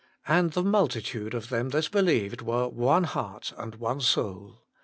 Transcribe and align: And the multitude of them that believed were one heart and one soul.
And 0.27 0.53
the 0.53 0.63
multitude 0.63 1.35
of 1.35 1.49
them 1.49 1.69
that 1.69 1.91
believed 1.91 2.41
were 2.41 2.67
one 2.67 3.03
heart 3.03 3.53
and 3.55 3.75
one 3.75 4.01
soul. 4.01 4.63